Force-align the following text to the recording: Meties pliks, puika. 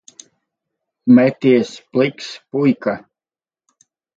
Meties 1.17 1.69
pliks, 1.93 2.27
puika. 2.49 2.95